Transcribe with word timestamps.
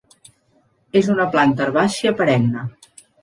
És 1.01 1.09
una 1.17 1.27
planta 1.37 1.67
herbàcia 1.67 2.15
perenne. 2.23 2.65